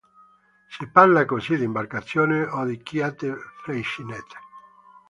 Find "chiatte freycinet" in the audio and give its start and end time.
2.81-4.33